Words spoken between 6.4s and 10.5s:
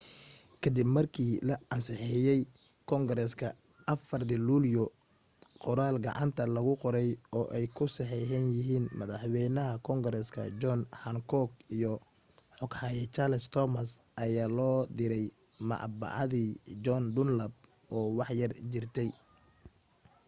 lagu qoray oo ay ku saxeexan yihiin madaxwaynaha koongareeska